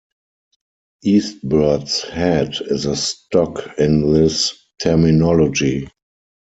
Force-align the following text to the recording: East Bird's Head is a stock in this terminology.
East 1.03 1.47
Bird's 1.47 2.01
Head 2.01 2.55
is 2.59 2.87
a 2.87 2.95
stock 2.95 3.69
in 3.77 4.11
this 4.11 4.55
terminology. 4.81 5.89